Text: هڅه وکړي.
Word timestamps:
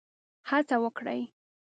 هڅه 0.49 0.75
وکړي. 0.83 1.21